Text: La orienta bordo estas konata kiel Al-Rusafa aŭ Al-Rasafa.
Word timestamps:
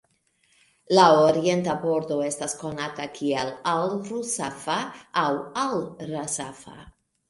La 0.99 1.03
orienta 1.25 1.75
bordo 1.83 2.17
estas 2.29 2.57
konata 2.63 3.07
kiel 3.21 3.55
Al-Rusafa 3.77 4.83
aŭ 5.27 5.31
Al-Rasafa. 5.71 6.81